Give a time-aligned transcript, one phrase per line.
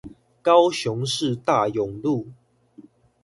[0.41, 2.25] 高雄市大勇路